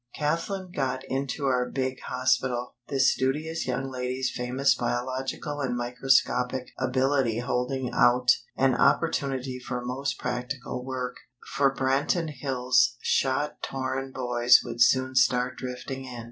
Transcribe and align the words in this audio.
Kathlyn 0.17 0.71
got 0.71 1.03
into 1.09 1.45
our 1.45 1.69
big 1.69 1.99
hospital, 2.01 2.73
this 2.87 3.13
studious 3.13 3.67
young 3.67 3.91
lady's 3.91 4.31
famous 4.35 4.73
biological 4.73 5.59
and 5.61 5.77
microscopic 5.77 6.71
ability 6.79 7.37
holding 7.37 7.91
out 7.93 8.31
an 8.57 8.73
opportunity 8.73 9.59
for 9.59 9.85
most 9.85 10.17
practical 10.17 10.83
work; 10.83 11.17
for 11.55 11.71
Branton 11.71 12.31
Hills' 12.31 12.95
shot 13.03 13.61
torn 13.61 14.11
boys 14.11 14.61
would 14.65 14.81
soon 14.81 15.13
start 15.13 15.55
drifting 15.59 16.05
in. 16.05 16.19